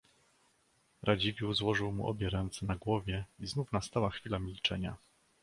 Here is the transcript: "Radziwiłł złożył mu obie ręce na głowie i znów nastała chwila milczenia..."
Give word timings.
"Radziwiłł 1.03 1.53
złożył 1.53 1.91
mu 1.91 2.07
obie 2.07 2.29
ręce 2.29 2.65
na 2.65 2.75
głowie 2.75 3.25
i 3.39 3.47
znów 3.47 3.71
nastała 3.71 4.09
chwila 4.09 4.39
milczenia..." 4.39 4.97